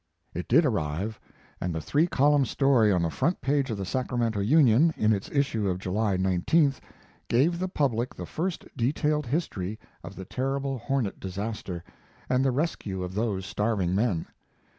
It 0.33 0.47
did 0.47 0.65
arrive, 0.65 1.19
and 1.61 1.75
the 1.75 1.79
three 1.79 2.07
column 2.07 2.43
story 2.43 2.91
on 2.91 3.03
the 3.03 3.11
front 3.11 3.39
page 3.39 3.69
of 3.69 3.77
the 3.77 3.85
Sacramento 3.85 4.39
Union, 4.39 4.91
in 4.97 5.13
its 5.13 5.29
issue 5.29 5.69
of 5.69 5.77
July 5.77 6.17
19th, 6.17 6.79
gave 7.27 7.59
the 7.59 7.67
public 7.67 8.15
the 8.15 8.25
first 8.25 8.65
detailed 8.75 9.27
history 9.27 9.77
of 10.03 10.15
the 10.15 10.25
terrible 10.25 10.79
Hornet 10.79 11.19
disaster 11.19 11.83
and 12.29 12.43
the 12.43 12.49
rescue 12.49 13.03
of 13.03 13.13
those 13.13 13.45
starving 13.45 13.93
men. 13.93 14.25